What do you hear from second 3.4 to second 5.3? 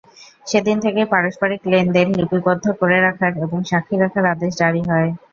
এবং সাক্ষী রাখার আদেশ জারি হয়।